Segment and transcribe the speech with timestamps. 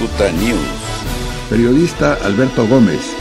[0.00, 1.50] Cicuta News.
[1.50, 3.14] Periodista Alberto Gómez.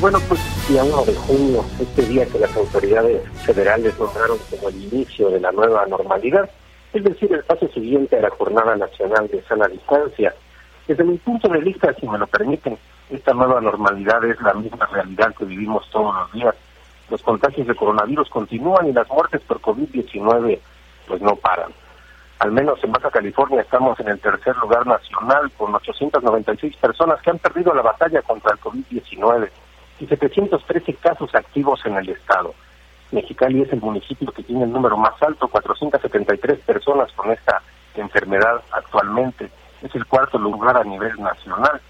[0.00, 4.82] Bueno, pues día 1 de junio, este día que las autoridades federales nombraron como el
[4.84, 6.48] inicio de la nueva normalidad,
[6.94, 10.34] es decir, el paso siguiente a la Jornada Nacional de Sana Distancia.
[10.88, 12.78] Desde mi punto de vista, si me lo permiten,
[13.10, 16.54] esta nueva normalidad es la misma realidad que vivimos todos los días.
[17.10, 20.58] Los contagios de coronavirus continúan y las muertes por COVID-19
[21.06, 21.70] pues no paran.
[22.42, 27.30] Al menos en Baja California estamos en el tercer lugar nacional con 896 personas que
[27.30, 29.48] han perdido la batalla contra el COVID-19
[30.00, 32.52] y 713 casos activos en el estado.
[33.12, 37.62] Mexicali es el municipio que tiene el número más alto, 473 personas con esta
[37.94, 39.48] enfermedad actualmente.
[39.80, 41.80] Es el cuarto lugar a nivel nacional.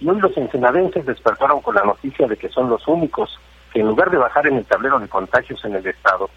[0.00, 3.38] Y hoy los ensenadenses despertaron con la noticia de que son los únicos
[3.70, 6.30] que en lugar de bajar en el tablero de contagios en el estado,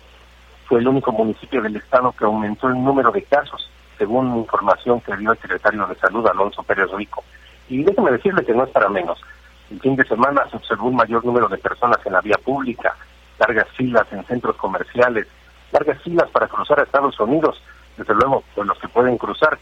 [0.67, 5.15] fue el único municipio del estado que aumentó el número de casos, según información que
[5.15, 7.23] dio el secretario de Salud, Alonso Pérez Rico.
[7.69, 9.19] Y déjeme decirle que no es para menos.
[9.71, 12.95] El fin de semana se observó un mayor número de personas en la vía pública,
[13.39, 15.27] largas filas en centros comerciales,
[15.71, 17.61] largas filas para cruzar a Estados Unidos,
[17.97, 19.57] desde luego, con los que pueden cruzar.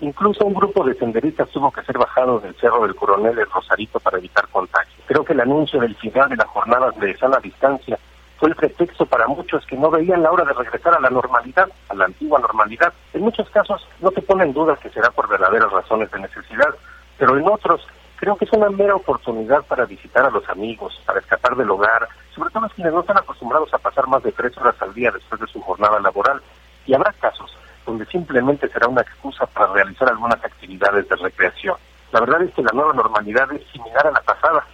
[0.00, 4.00] Incluso un grupo de senderistas tuvo que ser bajado del Cerro del Coronel el Rosarito
[4.00, 5.02] para evitar contagio.
[5.06, 7.98] Creo que el anuncio del final de las jornadas de sana distancia
[8.40, 11.68] fue el pretexto para muchos que no veían la hora de regresar a la normalidad,
[11.90, 12.90] a la antigua normalidad.
[13.12, 16.74] En muchos casos no se pone en duda que será por verdaderas razones de necesidad,
[17.18, 21.20] pero en otros creo que es una mera oportunidad para visitar a los amigos, para
[21.20, 24.56] escapar del hogar, sobre todo los quienes no están acostumbrados a pasar más de tres
[24.56, 26.40] horas al día después de su jornada laboral.
[26.86, 31.76] Y habrá casos donde simplemente será una excusa para realizar algunas actividades de recreación.
[32.10, 34.64] La verdad es que la nueva normalidad es similar a la pasada.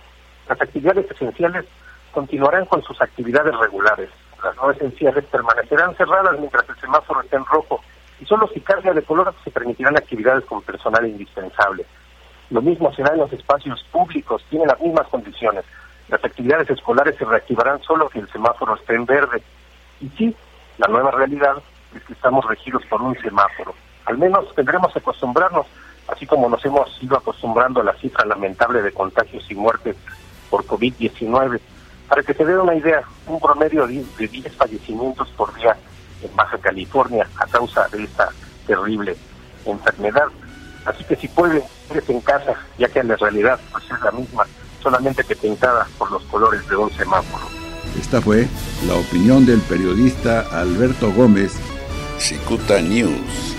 [0.48, 1.64] Las actividades esenciales
[2.16, 4.08] continuarán con sus actividades regulares.
[4.42, 7.82] Las no esenciales permanecerán cerradas mientras el semáforo esté en rojo
[8.18, 11.84] y solo si cambia de color se permitirán actividades con personal indispensable.
[12.48, 15.66] Lo mismo será en los espacios públicos, tienen las mismas condiciones.
[16.08, 19.42] Las actividades escolares se reactivarán solo si el semáforo esté en verde.
[20.00, 20.34] Y sí,
[20.78, 21.58] la nueva realidad
[21.94, 23.74] es que estamos regidos por un semáforo.
[24.06, 25.66] Al menos tendremos que acostumbrarnos,
[26.08, 29.96] así como nos hemos ido acostumbrando a la cifra lamentable de contagios y muertes
[30.48, 31.60] por COVID-19.
[32.08, 35.76] Para que se dé una idea, un promedio de 10 fallecimientos por día
[36.22, 38.30] en Baja California a causa de esta
[38.66, 39.16] terrible
[39.64, 40.26] enfermedad.
[40.84, 44.12] Así que si puede, quédese en casa, ya que en la realidad pues es la
[44.12, 44.44] misma,
[44.82, 47.44] solamente que pintada por los colores de un semáforo.
[47.98, 48.46] Esta fue
[48.86, 51.58] la opinión del periodista Alberto Gómez.
[52.18, 53.55] Cicuta News.